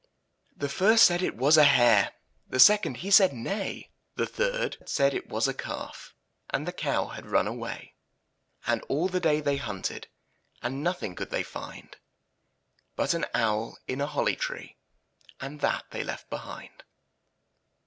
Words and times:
The 0.57 0.67
first 0.67 1.03
said 1.03 1.21
it 1.21 1.37
was 1.37 1.57
a 1.57 1.63
hare. 1.63 2.13
The 2.49 2.59
second, 2.59 2.95
he 3.05 3.11
said 3.11 3.33
nay; 3.33 3.91
The 4.15 4.25
third 4.25 4.77
said 4.83 5.13
it 5.13 5.29
was 5.29 5.47
a 5.47 5.53
calf. 5.53 6.15
And 6.49 6.67
the 6.67 6.71
cow 6.71 7.09
had 7.09 7.27
run 7.29 7.45
away. 7.45 7.93
And 8.65 8.81
all 8.89 9.09
the 9.09 9.19
day 9.19 9.41
they 9.41 9.57
hunted, 9.57 10.07
And 10.63 10.81
nothing 10.83 11.13
could 11.13 11.29
they 11.29 11.43
find 11.43 11.95
But 12.95 13.13
an 13.13 13.27
owl 13.35 13.77
in 13.87 14.01
a 14.01 14.07
holly 14.07 14.35
tree, 14.35 14.75
And 15.39 15.59
that 15.61 15.85
they 15.91 16.03
left 16.03 16.31
behind. 16.31 16.83